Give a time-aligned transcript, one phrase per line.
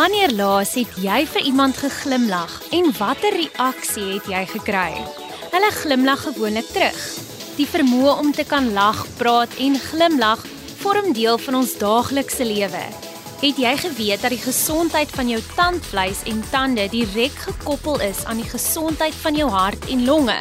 [0.00, 4.94] Wanneer laas het jy vir iemand geglimlag en watter reaksie het jy gekry?
[5.52, 7.00] Hulle glimlag gewoonlik terug.
[7.58, 10.46] Die vermoë om te kan lag, praat en glimlag
[10.80, 12.80] vorm deel van ons daaglikse lewe.
[13.42, 18.40] Het jy geweet dat die gesondheid van jou tandvleis en tande direk gekoppel is aan
[18.40, 20.38] die gesondheid van jou hart en longe?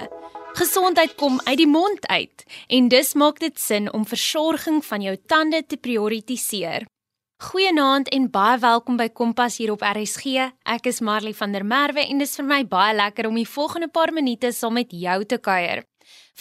[0.61, 2.47] Gesondheid kom uit die mond uit
[2.79, 6.87] en dus maak dit sin om versorging van jou tande te prioritiseer.
[7.39, 10.42] Goeienaand en baie welkom by Kompas hier op RSG.
[10.68, 13.48] Ek is Marley van der Merwe en dit is vir my baie lekker om die
[13.48, 15.86] volgende paar minute saam met jou te kuier.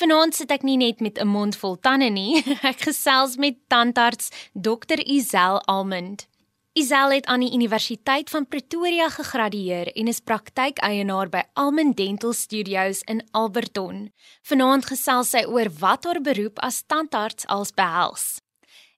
[0.01, 4.33] Vanaand sit ek nie net met 'n mond vol tande nie, ek gesels met tandarts
[4.55, 4.99] Dr.
[5.07, 6.27] Izel Almond.
[6.75, 13.03] Izel het aan die Universiteit van Pretoria gegradueer en is praktykeienaar by Almond Dental Studios
[13.07, 14.11] in Alberton.
[14.43, 18.43] Vanaand gesels sy oor wat haar beroep as tandarts als behels.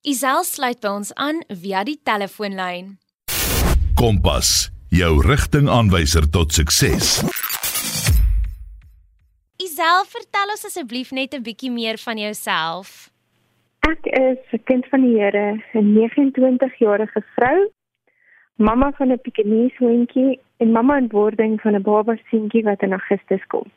[0.00, 2.94] Isel sluit by ons aan via die telefoonlyn.
[4.00, 7.18] Kompas, jou rigtingaanwyser tot sukses.
[9.60, 13.12] Isel, vertel ons asseblief net 'n bietjie meer van jouself.
[13.92, 17.68] Ek is 'n kind van die Here, 'n 29-jarige vrou,
[18.56, 22.92] mamma van 'n Pekingese hondjie en mamma in wording van 'n baba seentjie wat in
[22.92, 23.68] Augustus kom.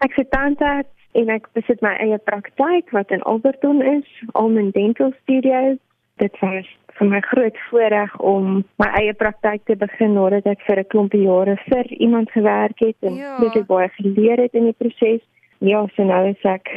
[0.00, 5.12] Ek se tante en ek besit my eie praktyk wat in Alberton is, Almond Dental
[5.22, 5.78] Studios.
[6.20, 10.80] Dit was vir my groot voorreg om my eie praktyk te begin nadat ek vir
[10.80, 13.38] 'n klompie jare vir iemand gewerk het en ja.
[13.40, 15.22] baie baie geleer het in die proses.
[15.58, 16.68] Ja, so nou is ek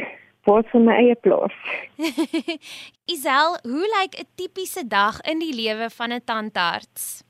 [0.44, 1.56] voor van my eie plaas.
[3.14, 7.24] Isel, hoe lyk 'n tipiese dag in die lewe van 'n tandarts?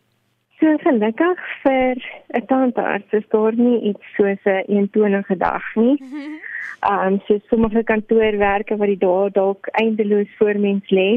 [0.59, 1.97] So gelukkig vir
[2.39, 5.99] 'n tandarts is daar nie iets soos 'n eentonige dag nie.
[6.81, 11.09] Ehm um, so sommige kantoorwerke wat die dae dalk eindeloos voor mens lê,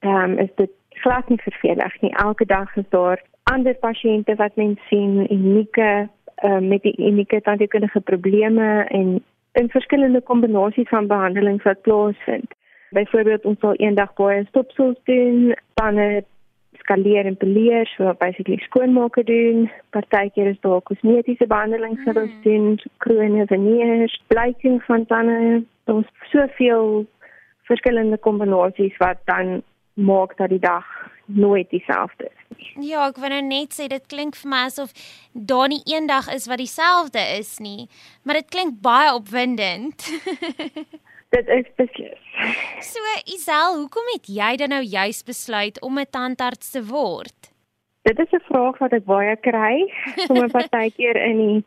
[0.00, 0.70] ehm um, is dit
[1.02, 2.12] glad nie vervelig nie.
[2.16, 6.08] Elke dag is daar ander pasiënte wat mens sien, unieke
[6.44, 12.54] uh, met die unieke tandheelkundige probleme en in verskillende kombinasies van behandelings wat plaasvind.
[12.90, 15.98] Byvoorbeeld ons sal eendag baie stopsels doen, dan
[16.86, 19.66] skaleer en poleer, so basically skoonmaak doen.
[19.94, 22.42] Partykeer is daar kosmetiese behandelings wat ons mm.
[22.46, 25.64] doen, kroone, veneers, blyking van tande.
[25.90, 27.04] Ons soveel
[27.66, 29.60] verskillende kombinasies wat dan
[29.94, 30.86] maak dat die dag
[31.26, 32.68] nooit dieselfde is.
[32.86, 34.92] Ja, ek wil nou net sê dit klink vir my asof
[35.32, 37.88] daar nie een dag is wat dieselfde is nie,
[38.22, 40.06] maar dit klink baie opwindend.
[41.36, 42.20] dit is beslis.
[42.84, 47.52] So Isel, hoekom het jy dan nou juis besluit om 'n tandarts te word?
[48.08, 49.92] Dit is 'n vraag wat ek baie kry.
[50.26, 51.64] Sommige partykeer in die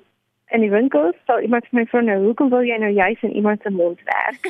[0.52, 3.62] in die winkels, sal iemand my vra nou, hoekom wil jy nou juis in iemand
[3.62, 4.42] se mond werk?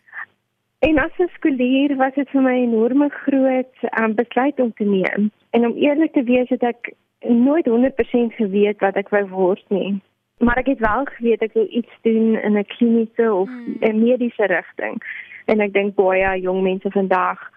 [0.86, 4.84] en as 'n skoolier was dit vir my 'n enorme groot um, besluit om te
[4.84, 5.30] neem.
[5.50, 10.00] En om eerlik te wees, het ek nooit 100% geweet wat ek wou word nie.
[10.38, 13.76] Maar ek het wel geweet ek wil iets doen in 'n kliniese of hmm.
[13.80, 15.02] 'n mediese rigting.
[15.44, 17.50] En ek dink baie jong mense vandag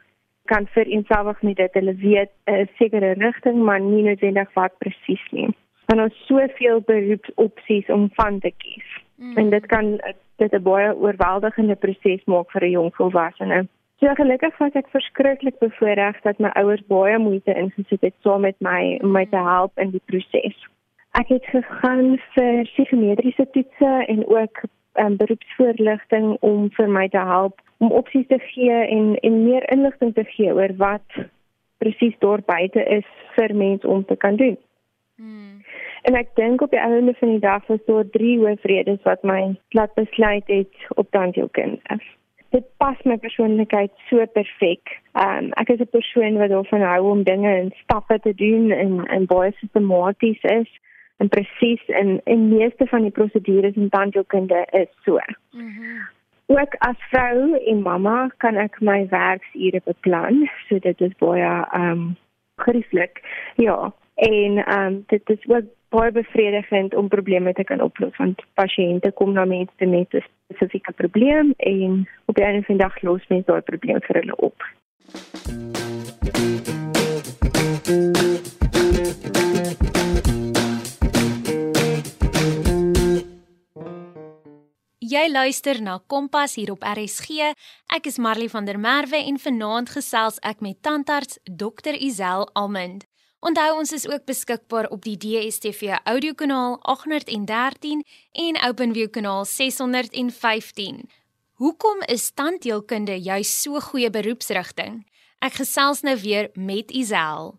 [0.46, 5.26] kan vir eenselfig met dit hulle weet 'n sekere rigting, maar nie noodwendig wat presies
[5.32, 5.50] nie.
[5.86, 8.90] Want ons soveel beroepsopsies om van te kies.
[9.16, 9.38] Mm.
[9.38, 10.00] En dit kan
[10.36, 13.68] dit 'n baie oorweldigende proses maak vir 'n jong volwassene.
[14.00, 18.56] So gelukkig was ek verskriklik bevoordeel dat my ouers baie moeite ingesit het saam met
[18.60, 20.68] my om my te help in die proses.
[21.18, 24.62] Ek het gegaan vir psigometriese toetse en ook
[24.94, 30.14] um, beroepsvoorligting om vir my te help om opsies te gee en en meer inligting
[30.14, 31.20] te gee oor wat
[31.78, 34.58] presies daar buite is vir mense om te kan doen.
[35.16, 35.64] Hmm.
[36.02, 39.56] En ek dink op die einde van die dag was daar drie hoofredes wat my
[39.70, 42.00] laat besluit het op tandheelkunde.
[42.50, 45.00] Dit pas my persoonlikheid so perfek.
[45.14, 49.06] Um, ek is 'n persoon wat daarvan hou om dinge in stappe te doen en
[49.06, 50.70] en baie sistematies is
[51.20, 55.20] en presies in in meeste van die prosedures in tandheelkunde is so.
[55.52, 55.68] Mhm.
[55.68, 56.08] Mm
[56.50, 61.92] ook as vrou en mamma kan ek my werksure beplan, so dit is baie ehm
[61.92, 62.16] um,
[62.66, 63.22] gerieflik.
[63.56, 68.42] Ja, en ehm um, dit is ook baie bevredigend om probleme te kan oplos want
[68.54, 73.02] pasiënte kom na mense met 'n spesifieke probleem en op 'n einde van die dag
[73.02, 74.58] los mense daai probleem vir hulle op.
[85.10, 87.48] Jy luister na Kompas hier op RSG.
[87.96, 91.96] Ek is Marley van der Merwe en vanaand gesels ek met tandarts Dr.
[91.98, 93.08] Izel Almond.
[93.42, 98.04] Onthou ons is ook beskikbaar op die DStv audiokanaal 813
[98.44, 101.02] en OpenView kanaal 615.
[101.58, 105.08] Hoekom is tandheelkunde juis so goeie beroepsrigting?
[105.42, 107.56] Ek gesels nou weer met Izel.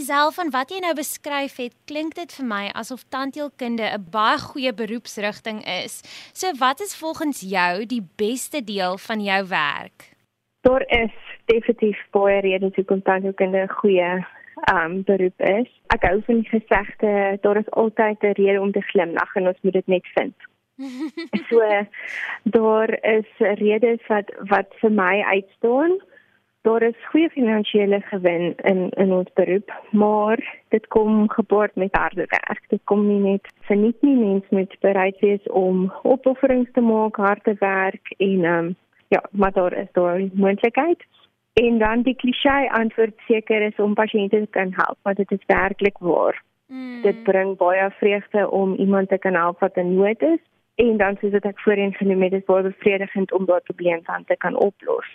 [0.00, 4.38] Isel van wat jy nou beskryf het, klink dit vir my asof tandheelkunde 'n baie
[4.40, 6.00] goeie beroepsrigting is.
[6.32, 9.98] So wat is volgens jou die beste deel van jou werk?
[10.60, 11.12] Daar is
[11.44, 14.26] definitief baie redes hoekom tandheelkunde 'n goeie
[14.72, 15.68] um beroep is.
[15.86, 19.60] Ek hou van die gesegde daar is altyd 'n rede om te glimlag en ons
[19.60, 20.36] moet dit net vind.
[21.50, 21.60] so
[22.42, 26.00] daar is redes wat wat vir my uitstaan.
[26.62, 32.26] Daar is goeie finansiële gewin in in ons beroep, maar dit kom gepaard met harde
[32.26, 32.64] werk.
[32.68, 37.16] Dit kom nie net vir net nie mens moet bereid wees om opofferings te maak,
[37.16, 38.76] harde werk en um
[39.08, 41.06] ja, maar daar is daar moontlikheid.
[41.52, 45.46] En dan die klise antwoord seker is om pasiënte te kan help, want dit is
[45.46, 46.42] werklik waar.
[46.66, 47.02] Mm.
[47.02, 50.38] Dit bring baie vreugde om iemand te kan help wat in nood is
[50.74, 54.36] en dan soos ek voorheen genoem het, is baie bevredigend om daardie probleem dan te
[54.36, 55.10] kan oplos.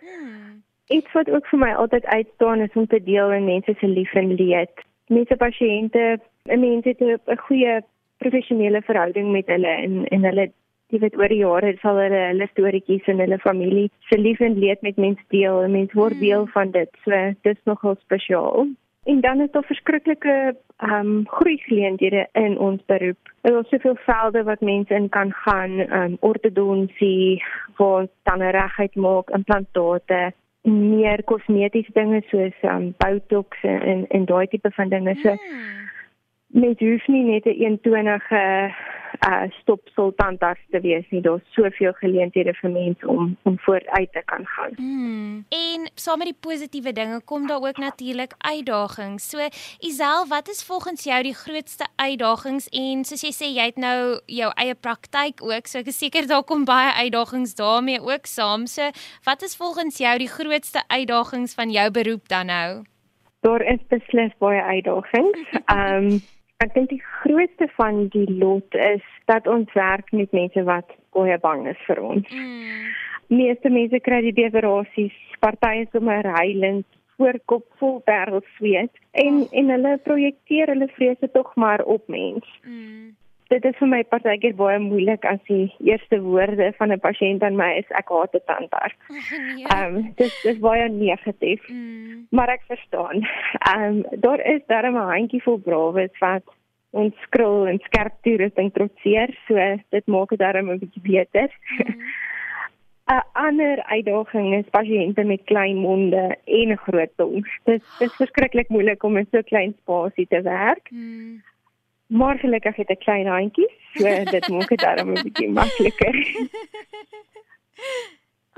[0.00, 0.62] Mm.
[0.88, 4.12] Iets wat ook vir my altyd uitstaan is om te deel in mense se lief
[4.14, 4.84] en leed.
[5.08, 7.80] Mense pasiënte, mense het 'n goeie
[8.18, 10.52] professionele verhouding met hulle en en hulle
[10.92, 14.58] jy weet oor die jare sal hulle hulle storieetjies en hulle familie se lief en
[14.58, 16.90] leed met mense deel en mense word deel van dit.
[17.04, 18.68] So dis nogal spesiaal.
[19.04, 23.32] En dan is daar verskriklike ehm um, groeigeleenthede in ons beroep.
[23.40, 27.42] Er is soveel velde wat mense in kan gaan, ehm um, ortodonsie,
[27.76, 30.32] waar tande regheid maak, implantate,
[30.64, 35.16] meer kosmetiese dinge soos um, botox en en daai tipe van dinge.
[35.22, 35.83] So hmm
[36.54, 38.42] mens hoef nie net 'n eentonige
[39.28, 41.20] uh stopsel tandarts te wees nie.
[41.20, 44.72] Daar's soveel geleenthede vir mense om om vooruit te kan gaan.
[44.76, 45.44] Hmm.
[45.48, 49.30] En saam met die positiewe dinge kom daar ook natuurlik uitdagings.
[49.30, 49.38] So
[49.78, 54.20] Isel, wat is volgens jou die grootste uitdagings en soos jy sê jy het nou
[54.26, 58.66] jou eie praktyk ook, so ek is seker daar kom baie uitdagings daarmee ook saam.
[58.66, 58.90] So
[59.24, 62.84] wat is volgens jou die grootste uitdagings van jou beroep dan nou?
[63.40, 65.40] Daar is beslis baie uitdagings.
[65.74, 66.22] Ehm um,
[66.64, 71.36] Ek dink die grootste van die lot is dat ons werk met mense wat baie
[71.42, 72.30] bang is vir ons.
[72.32, 72.86] Mm.
[73.34, 76.86] Meeste mense kry die beverasies, partye sommer huilend
[77.18, 78.90] voor kop vol wêreld sweet
[79.24, 79.52] en oh.
[79.60, 82.48] en hulle projekteer hulle vrese tog maar op mens.
[82.64, 83.12] Mm.
[83.54, 87.56] Dit is vir my partykeer baie moeilik as die eerste woorde van 'n pasiënt aan
[87.60, 88.98] my is ek haat dit tandarts.
[89.54, 89.66] Nee.
[89.74, 91.62] Ehm um, dit is baie negatief.
[91.68, 92.26] Mm.
[92.30, 93.22] Maar ek verstaan.
[93.70, 96.42] Ehm um, daar is darem 'n handjie vol brawes wat
[96.90, 99.54] ons skrul en skerp toerusting trotseer, so
[99.90, 101.50] dit maak dit darem 'n bietjie beter.
[101.78, 102.00] Mm.
[103.06, 107.46] 'n ander uitdaging is pasiënte met klein monde en groot tong.
[107.64, 110.90] Dit is verskriklik moeilik om in so 'n klein spasie te werk.
[110.90, 111.42] Mm.
[112.14, 116.18] Maar gelukkig het ek klein handjies, so dit maak dit darem 'n bietjie makliker.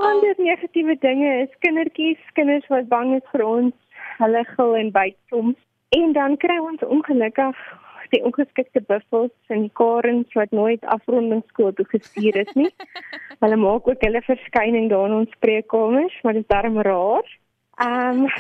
[0.09, 3.75] Ander negatiewe dinge is kindertjies, kinders wat bang is vir ons,
[4.19, 5.57] hulle gil en byt soms.
[5.97, 7.63] En dan kry ons ongelukkig
[8.13, 12.71] die ongeskikte buffels en die karens wat nooit afrondingsskool toe gestuur is nie.
[13.43, 17.37] hulle maak ook hulle verskyning daar in ons spreekkamers, maar dit is darem raar.
[17.81, 18.31] Ehm um,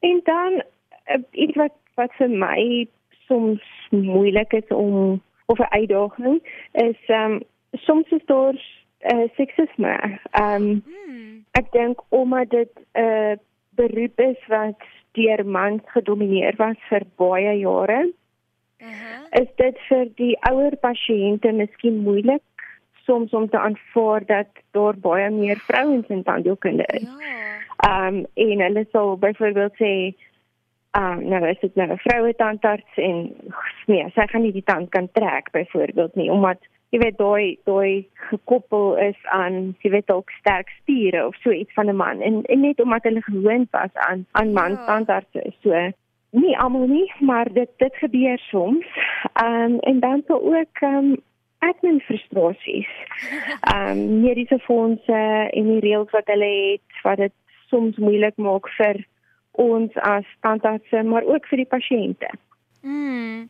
[0.00, 2.86] en dan uh, iets wat wat vir my
[3.26, 6.40] soms moeilik is om of 'n uitdaging
[6.72, 7.42] is ehm um,
[7.72, 8.56] soms is daar
[9.00, 10.18] uh, seksisme.
[10.30, 11.44] Ehm um, hmm.
[11.50, 13.36] ek dink omdat dit 'n uh,
[13.70, 14.80] beroep is wat
[15.12, 18.12] deur mans gedomeineer was vir baie jare.
[18.78, 19.42] Uh -huh.
[19.42, 22.42] Is dit vir die ouer pasiënte miskien moeilik
[23.06, 27.02] soms om te aanvaar dat daar baie meer vrouens in tandheelkunde is?
[27.02, 27.44] Ja.
[27.76, 30.14] Ehm um, en hulle sal byvoorbeeld sê
[30.96, 33.34] Uh, nou is dit nou 'n vroue tandarts en
[33.86, 36.58] nee, sy gaan nie die tand kan trek byvoorbeeld nie omdat
[36.90, 41.72] jy weet daai daai gekoppel is aan jy weet ook sterk spiere of so iets
[41.72, 44.84] van 'n man en, en net omdat hulle gewoond was aan aan man ja.
[44.86, 45.92] tandarts so
[46.30, 48.86] nie almal nie maar dit dit gebeur soms.
[49.32, 51.16] Ehm um, en dan so ook ehm um,
[51.58, 52.92] admin frustrasies.
[53.74, 57.32] Ehm um, mediese fondse en die reëls wat hulle het wat dit
[57.70, 59.06] soms moeilik maak vir
[59.62, 62.30] ons as tandartse maar ook vir die pasiënte.
[62.82, 63.48] Mm.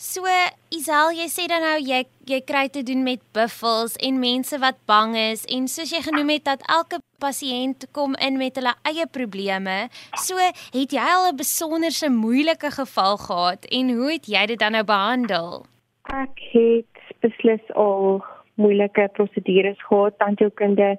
[0.00, 0.24] So
[0.72, 4.78] Isel, jy sê dan nou jy jy kry te doen met buffels en mense wat
[4.88, 9.04] bang is en soos jy genoem het dat elke pasiënt kom in met hulle eie
[9.12, 9.90] probleme.
[10.16, 14.72] So het jy al 'n besonderse moeilike geval gehad en hoe het jy dit dan
[14.72, 15.66] nou behandel?
[16.08, 18.24] Ek het beslis al
[18.56, 20.18] moeilike prosedures gehad.
[20.18, 20.96] Tandheelkunde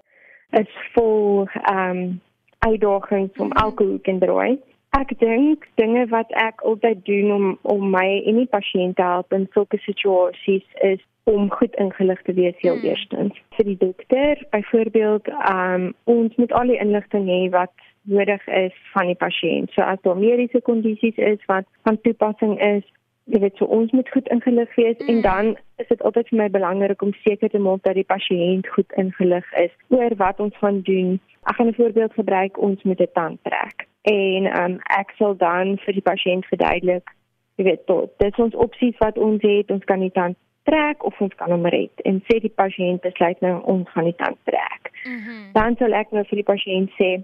[0.51, 2.21] is vol ehm um,
[2.65, 4.59] uitdagings om elke hoek te draai.
[4.99, 9.33] Ek dink dinge wat ek altyd doen om om my en die pasiënt te help
[9.33, 10.99] in sulke situasies is
[11.29, 12.85] om goed ingelig te wees heel mm.
[12.89, 13.37] eerstens.
[13.55, 17.73] Vir die dokter, byvoorbeeld, um, ons moet al die inligting hê wat
[18.09, 19.71] nodig is van die pasiënt.
[19.75, 22.85] So as daar mediese kondisies is wat van toepassing is,
[23.31, 25.09] jy weet so ons moet goed ingelig wees mm.
[25.11, 28.67] en dan is dit altyd vir my belangrik om seker te maak dat die pasiënt
[28.75, 31.15] goed ingelig is oor wat ons gaan doen.
[31.49, 35.77] Ek gaan 'n voorbeeld gebruik, ons moet 'n tand trek en um, ek sal dan
[35.85, 37.09] vir die pasiënt verduidelik,
[37.55, 41.03] jy weet tot dit is ons opsies wat ons het, ons kan die tand trek
[41.03, 44.37] of ons kan hom red en sê die pasiënt besluit nou ons gaan die tand
[44.43, 44.91] trek.
[45.05, 45.51] Mm -hmm.
[45.53, 47.23] Dan sal ek nou vir die pasiënt sê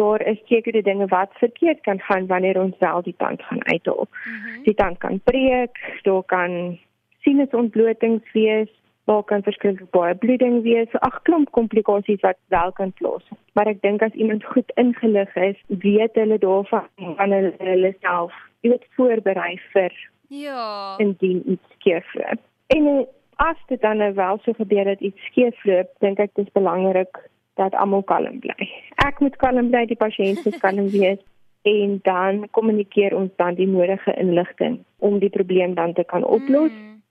[0.00, 4.06] daar is sekere dinge wat verkeerd kan gaan wanneer ons wel die tand gaan uithaal.
[4.08, 4.62] Mm -hmm.
[4.62, 6.78] Die tand kan breek, daar kan
[7.20, 8.70] sinusontblotings wees,
[9.04, 13.40] daar kan verskeie baie bloeding wees, ag klomp komplikasies wat wel kan plaasvind.
[13.52, 18.36] Maar ek dink as iemand goed ingelig is, weet hulle daarvan van hulle, hulle self,
[18.60, 19.96] jy weet voorberei vir
[20.28, 22.40] ja, indien iets skeefloop.
[22.76, 23.06] En
[23.42, 27.22] as dit dan nou wel so gebeur dat iets skeefloop, dink ek dit is belangrik
[27.54, 28.68] dat almal kalm bly.
[29.06, 31.20] Ek moet kalm bly, die pasiënt moet kalm wees
[31.62, 36.70] en dan kommunikeer ons dan die nodige inligting om die probleem dan te kan oplos.
[36.70, 37.02] Mm.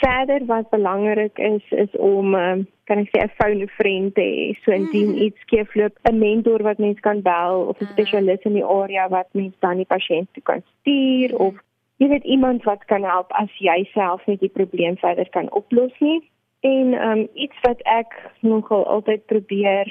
[0.00, 4.54] Verder wat belangrik is is om um, kan ek sê 'n phone vriend te hê.
[4.64, 5.22] So indien mm.
[5.26, 7.92] iets skeefloop, 'n mentor wat mens kan bel of 'n mm.
[7.92, 11.36] spesialis in die area wat mens dan die pasiënt toe kan stuur mm.
[11.46, 11.54] of
[11.96, 15.92] jy weet iemand wat kan help as jy self net die probleem verder kan oplos
[15.98, 16.20] nie.
[16.62, 19.90] En um, iets wat ek nogal altyd probeer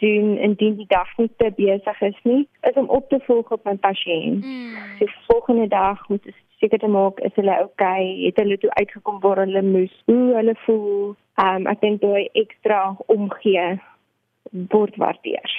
[0.00, 3.64] doen indien die dag nie te besig is nie, is om op te volg op
[3.68, 4.44] my pasiënt.
[4.44, 4.76] Mm.
[4.98, 9.20] So volgende dag moet ek seker te maak is hulle okay, het hulle toe uitgekom
[9.20, 11.14] waar hulle moes, hoe hulle voel.
[11.40, 12.80] Um, ek dink daai ekstra
[13.12, 13.68] omgee
[14.72, 15.56] word waardeer.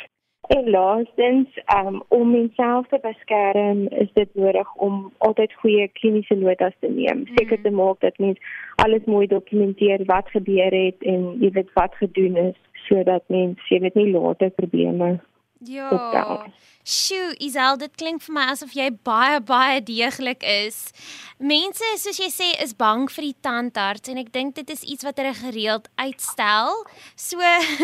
[0.51, 6.75] En laastens, um, om menself te beskerm, is dit nodig om altyd goeie kliniese notas
[6.79, 7.24] te neem.
[7.24, 7.38] Mm.
[7.38, 8.39] Seker te maak dat mens
[8.75, 13.79] alles mooi dokumenteer wat gebeur het en jy weet wat gedoen is sodat mens jy
[13.79, 15.20] weet nie later probleme
[15.65, 16.46] Ja.
[16.84, 20.89] Sjoe, Isel, dit klink vir my asof jy baie baie deeglik is.
[21.38, 25.06] Mense, soos jy sê, is bang vir die tandarts en ek dink dit is iets
[25.06, 26.82] wat hulle gereeld uitstel.
[27.13, 27.38] So,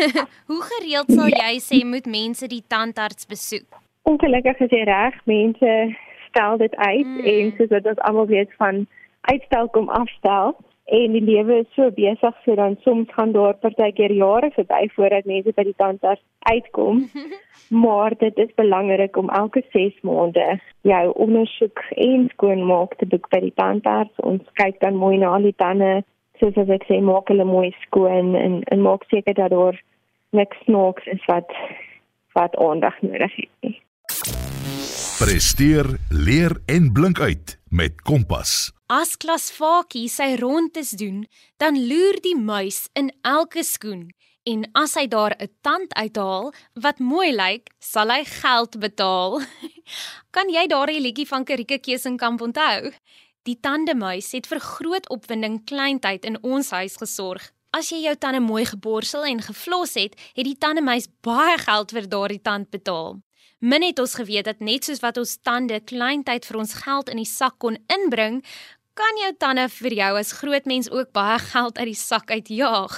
[0.50, 3.78] hoe gereeld sal jy sê moet mense die tandarts besoek?
[4.10, 5.74] Ongelukkig is jy reg, mense
[6.28, 7.26] stel dit uit mm.
[7.30, 8.86] en soos wat ons almal weet van
[9.30, 10.56] uitstel kom afstel
[10.88, 15.26] en die lewe is so besig so dan soms gaan daar partykeer jare verby voordat
[15.28, 17.02] mense by die tandarts uitkom.
[17.84, 20.46] maar dit is belangrik om elke 6 maande
[20.88, 24.24] jou ondersoek en skoonmaak te doen by die tandarts.
[24.24, 25.98] Ons kyk dan mooi na al die tande,
[26.40, 29.76] soos as ek sê, maak hulle mooi skoon en en maak seker dat daar
[30.32, 31.52] niks snaaks is wat
[32.38, 33.76] wat aandag nodig het nie.
[35.18, 38.77] Presteer, leer en blink uit met Kompas.
[38.88, 41.26] As Klasfakie sy rondes doen,
[41.60, 44.06] dan loer die muis in elke skoen
[44.48, 49.44] en as hy daar 'n tand uithaal wat mooi lyk, sal hy geld betaal.
[50.34, 52.92] kan jy daardie liedjie van Karike Kesenkamp onthou?
[53.44, 57.52] Die tandemuis het vir groot opwinding kleintyd in ons huis gesorg.
[57.76, 62.08] As jy jou tande mooi geborsel en geflos het, het die tandemuis baie geld vir
[62.08, 63.20] daardie tand betaal.
[63.60, 67.18] Min het ons geweet dat net soos wat ons tande kleintyd vir ons geld in
[67.18, 68.38] die sak kon inbring,
[68.98, 72.96] kan jou tande vir jou as groot mens ook baie geld uit die sak uitjaag.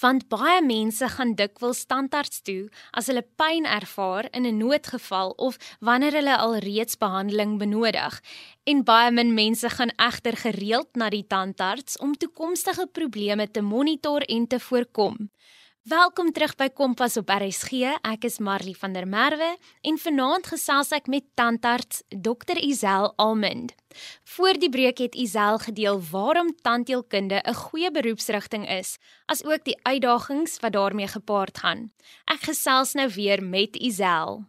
[0.00, 5.58] Want baie mense gaan dikwels tandarts toe as hulle pyn ervaar in 'n noodgeval of
[5.80, 8.20] wanneer hulle al reeds behandeling benodig.
[8.64, 14.22] En baie min mense gaan egter gereeld na die tandarts om toekomstige probleme te monitor
[14.22, 15.30] en te voorkom.
[15.84, 17.90] Welkom terug by Kompas op RSG.
[18.08, 19.50] Ek is Marley van der Merwe
[19.84, 22.56] en vanaand gesels ek met tandarts Dr.
[22.56, 23.74] Isel Almond.
[24.32, 30.56] Voor die breek het Isel gedeel waarom tandheelkunde 'n goeie beroepsrigting is, asook die uitdagings
[30.64, 31.92] wat daarmee gepaard gaan.
[32.32, 34.40] Ek gesels nou weer met Isel.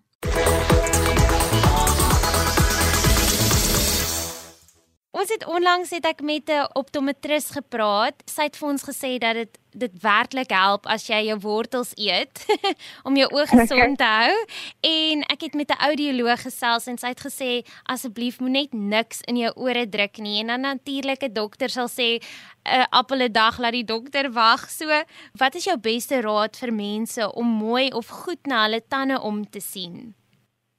[5.16, 8.16] Ons het onlangs het ek met 'n optometris gepraat.
[8.28, 12.46] Sy het vir ons gesê dat dit dit werklik help as jy jou wortels eet
[13.08, 14.36] om jou oë gesond te hou.
[14.82, 19.22] En ek het met 'n audioloog gesels en sy het gesê asseblief moet net niks
[19.22, 20.40] in jou ore druk nie.
[20.40, 22.20] En dan natuurlik 'n dokter sal sê
[22.66, 24.70] 'n appel 'n dag laat die dokter wag.
[24.70, 25.04] So,
[25.38, 29.50] wat is jou beste raad vir mense om mooi of goed na hulle tande om
[29.50, 30.16] te sien?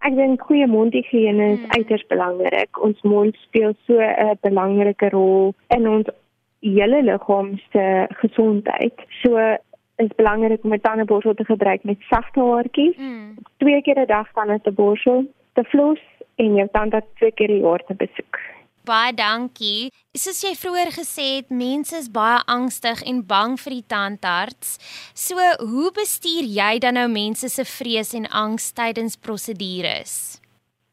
[0.05, 1.71] Ek dink goeie mondhigiëne is mm.
[1.77, 2.79] uiters belangrik.
[2.79, 6.07] Ons mond speel so 'n belangrike rol in ons
[6.61, 8.95] hele liggaam se gesondheid.
[9.23, 9.39] So
[9.97, 12.97] is belangrik om 'n tandeborsel te gebruik met sagte haartjies.
[12.97, 13.35] Mm.
[13.57, 16.03] Twee keer 'n dag tande te borsel, te floss
[16.37, 18.56] en jou tande twee keer per jaar te besoek.
[18.87, 19.91] Baie dankie.
[20.15, 24.77] Soos jy vroeër gesê het, mense is baie angstig en bang vir die tandarts.
[25.19, 25.35] So,
[25.73, 30.39] hoe bestuur jy dan nou mense se vrees en angs tydens prosedures?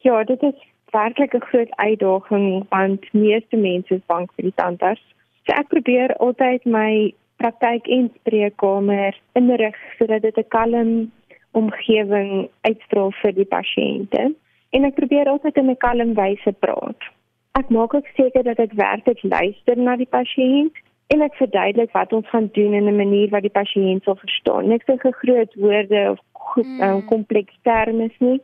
[0.02, 0.58] Ja, dit is
[0.90, 5.06] werklik 'n groot uitdaging want meeste mense is bang vir die tandarts.
[5.46, 11.12] So ek probeer altyd my praktyk en spreekkamer inrig sodat dit 'n kalm
[11.52, 14.34] omgewing uitstraal vir die pasiënte.
[14.70, 17.13] En ek probeer altyd in 'n kalm wyse praat.
[17.58, 20.74] Ek maak ook seker dat ek werklik luister na die pasiënt
[21.14, 24.68] en ek verduidelik wat ons gaan doen in 'n manier wat die pasiënt sal verstaan.
[24.68, 26.18] Niks te groot woorde of
[26.56, 27.06] mm.
[27.06, 28.40] kompleks terme nie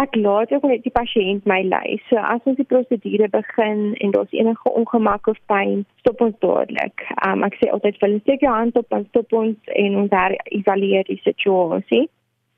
[0.00, 1.98] ek laat ook net die pasiënt my lei.
[2.08, 7.04] So as ons die prosedure begin en daar's enige ongemak of pyn, stop ons dadelik.
[7.26, 10.16] Um, ek sê altyd vir hulle steek jou hand op en stop ons en ons
[10.60, 12.06] evalueer die situasie.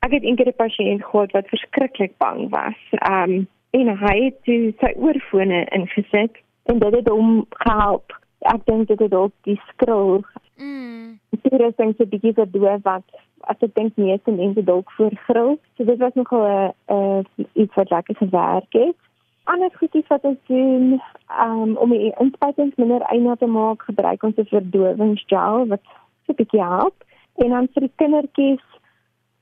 [0.05, 2.79] Ek het eendag 'n pasiënt gehad wat verskriklik bang was.
[3.09, 6.37] Um en hy het toe sy oorfone ingesit
[6.69, 8.13] en dit het hom gehelp.
[8.51, 10.21] Ek dink dit het ook die skril.
[10.61, 11.17] Mm.
[11.33, 13.05] Dit is dan so 'n bietjie verdoof wat
[13.49, 15.57] as ek dink meeste mense dalk voor grill.
[15.77, 18.95] So dit was nogal 'n uh, iets wat lekker gewerk het.
[19.43, 21.01] Anders goedjies wat ons doen
[21.41, 25.81] um, om die inspuitings minder eina te maak, gebruik ons 'n verdowingsgel wat
[26.25, 26.95] so 'n bietjie help.
[27.35, 28.65] En dan vir die kindertjies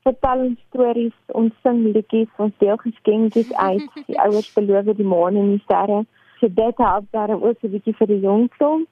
[0.02, 4.02] vertel ons stories, ons sing liedjies, ons deel geskenkies uit.
[4.06, 6.02] Die ouers beloof die maan en die sterre.
[6.40, 8.90] So dit help daarom ook 'n bietjie vir die jong klomp.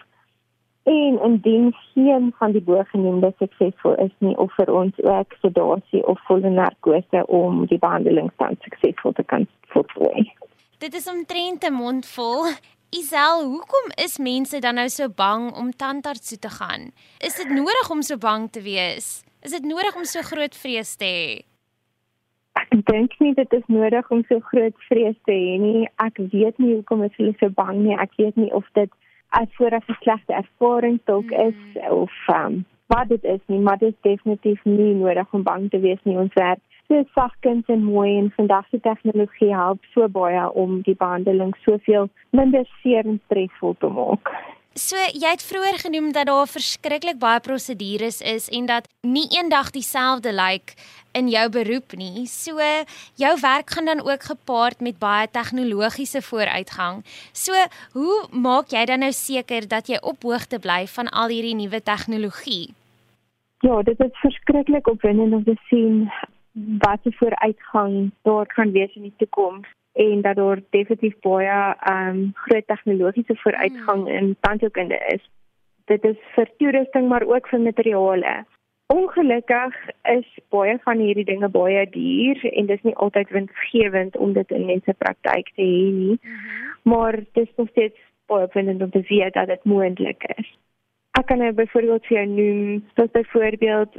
[0.83, 6.21] En indien geen van die bogenoemde suksesvol is nie of vir ons ook sedasie of
[6.27, 10.33] volle narkose om die behandeling dan suksesvol te kan voltooi.
[10.79, 12.47] Dit is omtrent 'n mond vol.
[12.91, 16.91] Isel, hoekom is mense dan nou so bang om tandarts toe te gaan?
[17.19, 19.23] Is dit nodig om so bang te wees?
[19.43, 21.29] Is dit nodig om so groot vrees te hê?
[22.61, 25.87] Ek dink nie dit is nodig om so groot vrees te hê nie.
[26.05, 27.97] Ek weet nie hoekom is hulle so bang nie.
[27.97, 28.91] Ek weet nie of dit
[29.33, 29.47] 'n
[30.03, 31.89] slegte ervaring dalk is mm.
[31.89, 35.81] of um, wat dit is nie, maar dit is definitief nie nodig om bang te
[35.81, 36.19] wees nie.
[36.19, 40.97] Ons werk so sagkens en mooi en vandag se tegnologie help so baie om die
[40.99, 44.35] behandeling soveel minder seer en stresvol te maak.
[44.79, 49.73] So jy het vroeër genoem dat daar verskriklik baie prosedures is en dat nie eendag
[49.75, 50.77] dieselfde lyk
[51.13, 52.27] in jou beroep nie.
[52.31, 52.55] So
[53.19, 57.03] jou werk gaan dan ook gepaard met baie tegnologiese vooruitgang.
[57.33, 57.53] So
[57.99, 61.83] hoe maak jy dan nou seker dat jy op hoogte bly van al hierdie nuwe
[61.83, 62.71] tegnologie?
[63.67, 66.07] Ja, dit is verskriklik opwindend om te sien
[66.79, 72.09] wat se vooruitgang daar gaan wees in die toekoms en dat daar definitief baie ehm
[72.09, 74.17] um, groot tegnologiese vooruitgang hmm.
[74.17, 75.31] in tandheelkunde is.
[75.85, 78.45] Dit is vir toerusting maar ook vir materiale.
[78.87, 84.33] Ongelukkig is baie van hierdie dinge baie duur en dit is nie altyd winsgewend om
[84.33, 86.19] dit in mense praktyk te hê nie.
[86.23, 86.73] Hmm.
[86.83, 90.59] Maar dit is nog steeds baie opwindend om te sien dat dit moontlik is.
[91.19, 93.99] Ek kan nou byvoorbeeld vir jou noem, soos byvoorbeeld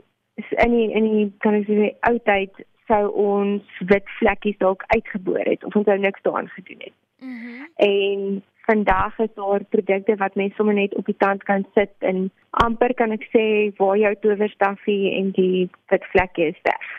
[0.50, 5.46] in die, in die kan ek sê ou tyd sou ons wit vlekkies dalk uitgeboor
[5.48, 6.98] het of ons sou niks daaraan gedoen het.
[7.24, 7.52] Mm
[7.82, 12.32] en vandag is daar produkte wat mense sommer net op die tand kan sit en
[12.50, 13.46] amper kan ek sê
[13.78, 16.92] waar jou towerstafie en die wit vlekkie is weg.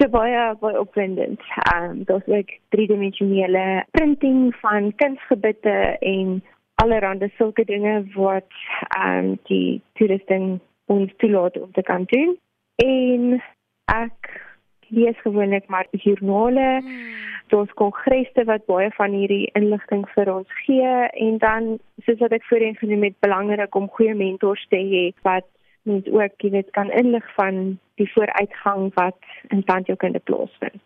[0.00, 1.40] So baie baie opwindend.
[1.72, 6.42] Ehm um, daar's ook driedimensionele printing van kunsgebitte en
[6.74, 8.52] allerlei sulke dinge wat
[8.96, 12.36] ehm um, die toerusting ons toelaat om te kan doen.
[12.76, 13.42] En
[13.84, 14.45] ek
[14.88, 16.80] lees gewoonlik maar joernale.
[16.80, 17.14] Hmm.
[17.46, 20.94] Daar's kongresse wat baie van hierdie inligting vir ons gee
[21.26, 25.46] en dan soos wat ek voorheen genoem het, belangrik om goeie mentors te hê wat
[25.86, 29.18] mens ook jy weet kan inlig van die vooruitgang wat
[29.54, 30.82] in tandheelkunde plaasvind.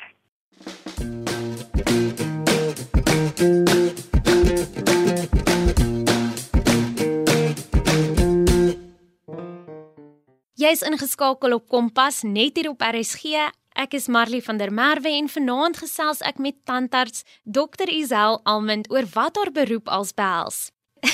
[10.60, 15.28] Jy's ingeskakel op Kompas net hier op RSG Ek is Marley van der Merwe en
[15.28, 20.70] vanaand gesels ek met tandarts Dr Isel Almond oor wat haar beroep als behels.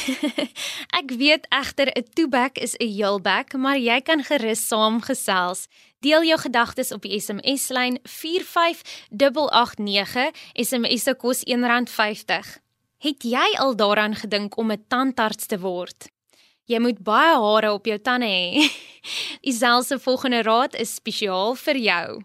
[1.01, 5.69] ek weet egter 'n toebek is 'n heelbek, maar jy kan gerus saamgesels.
[6.01, 10.31] Deel jou gedagtes op die SMS lyn 45889.
[10.55, 12.59] SMS se kos R1.50.
[12.99, 16.09] Het jy al daaraan gedink om 'n tandarts te word?
[16.67, 18.71] Jy moet baie hare op jou tande hê.
[19.51, 22.23] Isel se volgende raad is spesiaal vir jou.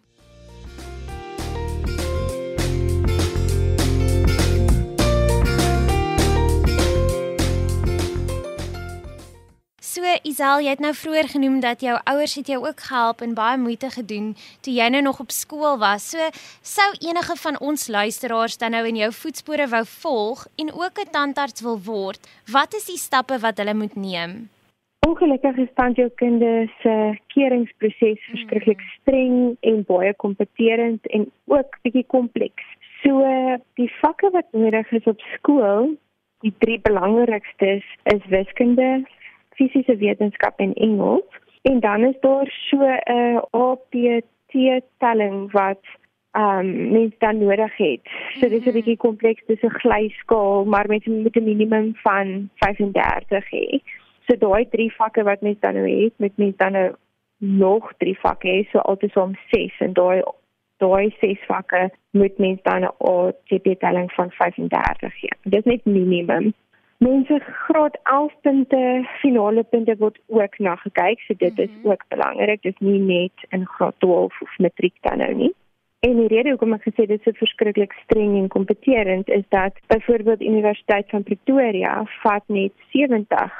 [9.91, 13.33] So Isel, jy het nou vroeër genoem dat jou ouers het jou ook gehelp en
[13.35, 14.29] baie moeite gedoen
[14.63, 16.05] toe jy nou nog op skool was.
[16.13, 16.29] So
[16.63, 21.11] sou enige van ons luisteraars dan nou in jou voetspore wou volg en ook 'n
[21.11, 22.21] tandarts wil word,
[22.55, 24.47] wat is die stappe wat hulle moet neem?
[25.07, 26.95] Ongelukkig is tandheelkunde se
[27.27, 32.63] keringproses verskriklik streng en baie kompeterend en ook bietjie kompleks.
[33.03, 33.11] So
[33.75, 35.97] die vakke wat nodig is op skool
[36.41, 39.03] die drie belangrikstes is wiskunde,
[39.61, 41.39] fisiese wetenskap en Engels.
[41.61, 45.83] En dan is daar so 'n APT telling wat
[46.31, 48.01] ehm um, mens dan nodig het.
[48.39, 48.71] So dis 'n mhm.
[48.71, 53.79] bietjie kompleks, dis 'n glyskaal, maar mens moet 'n minimum van 35 hê.
[54.25, 56.95] So daai drie vakke wat mens dan nou het, met mens dan nou
[57.37, 60.21] nog drie vakke hê, so altesaam 6 en daai
[60.77, 65.29] daai ses vakke moet mens dan 'n ATP telling van 35 gee.
[65.43, 66.53] Dit is net minimum.
[67.01, 71.91] Mense graad 11 punte, finale punte word ook na gekyk, so dit is mm -hmm.
[71.91, 72.61] ook belangrik.
[72.61, 75.53] Dit is nie net in graad 12 of matriek dan nou nie.
[75.99, 79.73] En die rede hoekom ek gesê dit is so verskriklik streng en kompeterend is dat
[79.87, 83.51] byvoorbeeld Universiteit van Pretoria vat net 70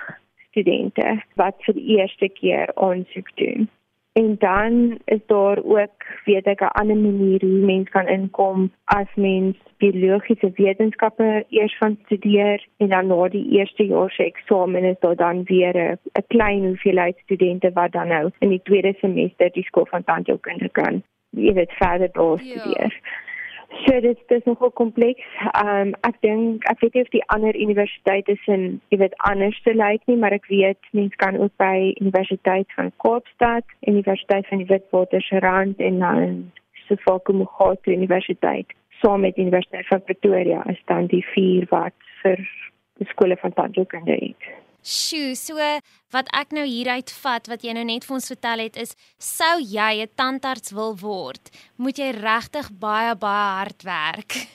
[0.50, 3.70] studente wat vir die eerste keer aansoek doen.
[4.13, 9.08] En dan is daar ook weet ek 'n ander manier hoe mens kan inkom as
[9.15, 15.00] mens biologiese wetenskappe eers van studeer en dan na die eerste jaar se eksamen is
[15.00, 19.63] daar dan weer 'n klein hoeveelheid studente wat dan nou in die tweede semester die
[19.63, 22.60] skool van tandheelkunde kan jy weet verder daar ja.
[22.60, 23.00] studeer.
[23.02, 23.30] Ja.
[23.72, 25.28] So dit is nogal kompleks.
[25.52, 29.62] Ehm um, ek dink ek weet nie of die ander universiteite sin, jy weet anders
[29.64, 34.64] te lyk nie, maar ek weet mense kan ook by Universiteit van Kaapstad, Universiteit van
[34.64, 36.38] die Witwatersrand en dan
[36.88, 42.44] Sofokumugato Universiteit saam met Universiteit van Pretoria is dan die vier wat vir
[43.02, 44.50] die skole van tandheelkunde het.
[44.82, 45.58] Sjoe, so
[46.12, 49.60] wat ek nou hieruit vat wat jy nou net vir ons vertel het is sou
[49.62, 54.48] jy 'n tandarts wil word, moet jy regtig baie baie hard werk.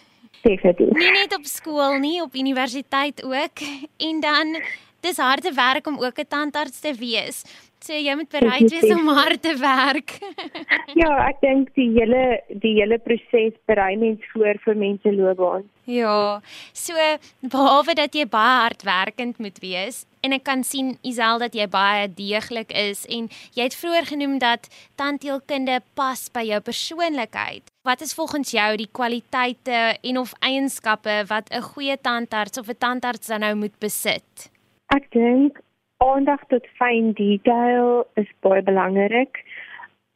[0.43, 0.91] Definitief.
[0.95, 3.63] Nie net op skool nie, op universiteit ook
[3.99, 4.63] en dan
[5.01, 7.45] dis harde werk om ook 'n tandarts te wees.
[7.87, 10.17] So jy moet bereid wees om hard te werk.
[11.01, 15.69] ja, ek dink die hele die hele proses berei mens voor vir mense loopbaan.
[15.87, 16.41] Ja.
[16.75, 16.99] So
[17.47, 22.09] behalwe dat jy baie hardwerkend moet wees en ek kan sien Isel dat jy baie
[22.11, 24.67] deeglik is en jy het vroeër genoem dat
[24.99, 27.71] tandheelkunde pas by jou persoonlikheid.
[27.87, 32.79] Wat is volgens jou die kwaliteite en of eienskappe wat 'n goeie tandarts of 'n
[32.79, 34.51] tandarts dan nou moet besit?
[34.91, 35.63] Ek dink
[35.97, 39.41] aandag tot fyn detail is baie belangrik.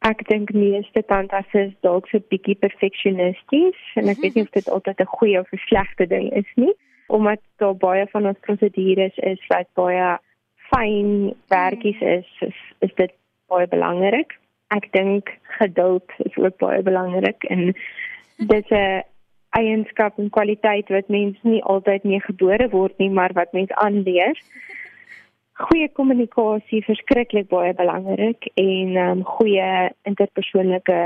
[0.05, 4.53] Ek dink meeste tandartse is dalk so 'n bietjie perfeksionisties en ek weet nie of
[4.57, 6.73] dit altyd 'n goeie of 'n slegte ding is nie,
[7.07, 10.17] omdat daar baie van ons prosedures is wat baie
[10.69, 13.13] fyn werkies is, is, is dit
[13.47, 14.37] baie belangrik.
[14.69, 17.73] Ek dink geduld is ook baie belangrik en
[18.37, 19.03] dit is 'n
[19.51, 24.37] eienskap en kwaliteit wat mens nie altyd mee gebore word nie, maar wat mens aanleer
[25.67, 29.67] goeie kommunikasie verskriklik baie belangrik en ehm um, goeie
[30.09, 30.99] interpersoonlike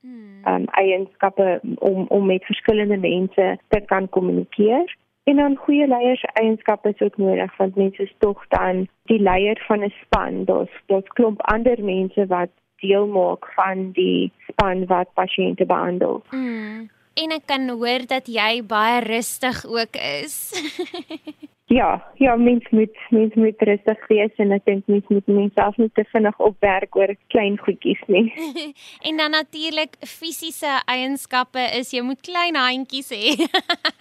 [0.00, 0.44] hmm.
[0.44, 4.96] ehm um, eienskappe om om met verskillende mense te kan kommunikeer.
[5.28, 9.84] En dan goeie leierseienskappe is ook nodig want mense is tog dan die leier van
[9.84, 10.44] 'n span.
[10.44, 12.50] Daar's daar's klomp ander mense wat
[12.80, 16.22] deel maak van die span wat pasiënte behandel.
[16.30, 16.88] Mm.
[17.18, 20.36] En ek kan hoor dat jy baie rustig ook is.
[21.68, 25.90] Ja, ja, mens moet mens moet rustig wees en ek dink mens moet menself nie
[25.92, 28.32] te vinnig opwerk oor klein goedjies nie.
[29.08, 33.34] en dan natuurlik fisiese eienskappe is jy moet klein handjies hê.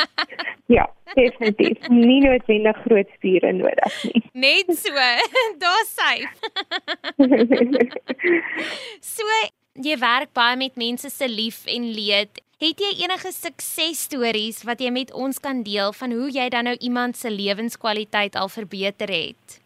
[0.77, 1.91] ja, definitief.
[1.91, 4.23] Nie noodwendig groot spiere nodig nie.
[4.47, 4.95] Net so.
[5.59, 6.39] Daar's syf.
[9.11, 9.27] so
[9.83, 14.89] jy werk baie met mense se lief en leed Het jy enige suksesstories wat jy
[14.89, 19.59] met ons kan deel van hoe jy dan nou iemand se lewenskwaliteit al verbeter het?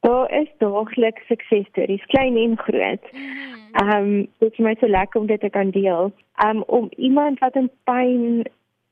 [0.00, 3.10] Daar is daagliks suksesstories, klein en groot.
[3.12, 3.58] Mhm.
[3.82, 6.12] Ehm, um, dit is my so lekker om dit te kan deel.
[6.44, 8.46] Ehm um, om iemand wat in pyn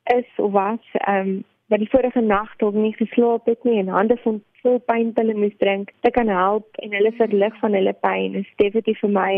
[0.04, 3.88] is of was, ehm um, wat die vorige nag dalk nie geslaap het nie en
[3.88, 8.34] hande van vol pynpille moes drink, dit kan help en hulle verlig van hulle pyn.
[8.34, 9.32] Is definitief vir my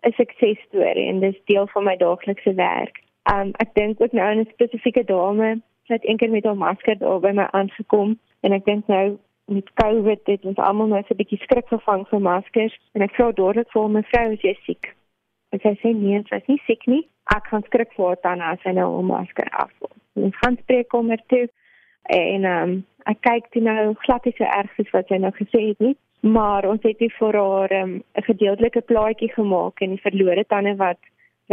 [0.00, 3.04] 'n suksesstorie en dit is deel van my daaglikse werk.
[3.28, 7.20] Um ek dink ook nou aan 'n spesifieke dame wat eendag met haar masker daar
[7.20, 11.16] by my aangekom en ek dink nou met COVID het ons almal nou so 'n
[11.16, 14.94] bietjie skrik gevang vir maskers en ek vra dadelik vir my vrou as jy siek.
[15.52, 17.08] En sy sê nee, sy is nie siek nie.
[17.36, 19.72] Ek gaan skrik vir haar as sy nou 'n masker af.
[20.14, 21.48] Ons gaan spreek kom er toe
[22.08, 25.68] en um ek kyk toe nou glad nie so erg soos wat sy nou gesê
[25.68, 25.96] het nie.
[26.20, 30.44] maar ons het hier vir haar ehm, 'n um, gedeeltelike plaatjie gemaak en die verlore
[30.44, 30.98] tande wat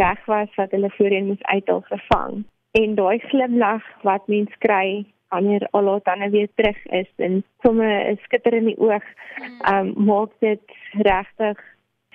[0.00, 2.44] weg was wat hulle voorheen moes uithaal vervang.
[2.80, 7.90] En daai glimlag wat mens kry wanneer al haar tande weer terug is en sommer
[8.10, 9.04] 'n skitter in die oog,
[9.40, 11.58] ehm um, maak dit regtig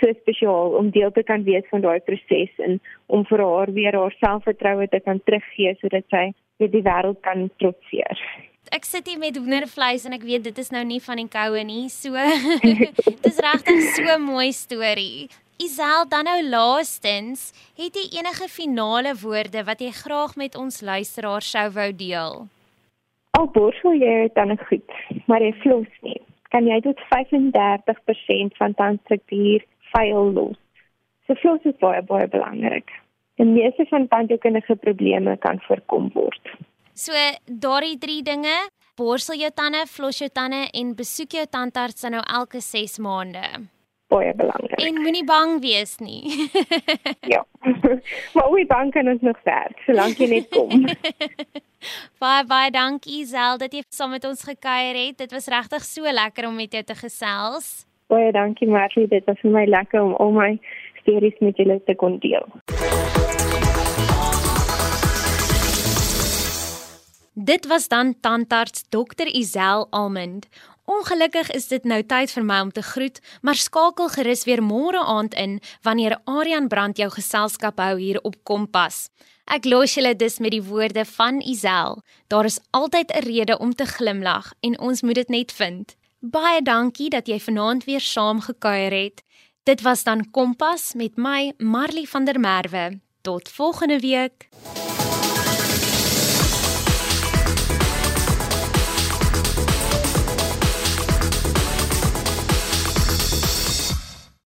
[0.01, 3.95] so spesiaal om deel te kan wees van daai proses en om vir haar weer
[3.99, 8.17] haar selfvertroue te kan teruggee sodat sy weer die wêreld kan trotseer.
[8.71, 11.63] Ek sit hier met hoendervleis en ek weet dit is nou nie van die koue
[11.67, 11.89] nie.
[11.93, 12.15] So
[13.25, 15.29] dis regtig so 'n mooi storie.
[15.61, 21.49] Isel dan nou laastens, het jy enige finale woorde wat jy graag met ons luisteraars
[21.53, 22.39] sou wou deel?
[23.37, 24.97] Al borsel jy dan goed,
[25.29, 26.19] maar jy flos nie.
[26.49, 30.57] Kan jy tot 35% van tandstruktuur vuil los.
[31.27, 32.89] So flos is baie baie belangrik.
[33.41, 36.53] Die meeste van tandheelkundige probleme kan voorkom word.
[36.93, 37.13] So
[37.45, 38.57] daardie drie dinge,
[38.97, 43.72] borsel jou tande, flos jou tande en besoek jou tandarts nou elke 6 maande.
[44.13, 44.81] Baie belangrik.
[44.81, 46.49] En moenie bang wees nie.
[47.33, 47.45] ja.
[48.35, 50.85] maar wie bang kan ons nog werk solank jy net kom.
[52.23, 55.17] baie baie dankie Zel dat jy saam met ons gekuier het.
[55.23, 57.87] Dit was regtig so lekker om met jou te gesels.
[58.13, 60.51] Baie dankie Martie, dit was vir my lekker om al my
[61.01, 62.45] stories met julle te kon deel.
[67.33, 69.25] Dit was dan tandarts Dr.
[69.25, 70.47] Isel Almond.
[70.85, 74.99] Ongelukkig is dit nou tyd vir my om te groet, maar skakel gerus weer môre
[74.99, 79.07] aand in wanneer Aryan Brand jou geselskap hou hier op Kompas.
[79.47, 82.01] Ek los julle dus met die woorde van Isel.
[82.27, 85.95] Daar is altyd 'n rede om te glimlag en ons moet dit net vind.
[86.19, 89.23] Baie dankie dat jy vanaand weer saam gekuier het.
[89.63, 92.99] Dit was dan Kompas met my Marley van der Merwe.
[93.21, 94.49] Tot volgende week.